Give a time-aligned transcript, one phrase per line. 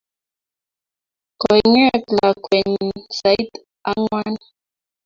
[1.41, 3.45] Koing'et lakwennyi sait
[3.89, 4.33] ang'wan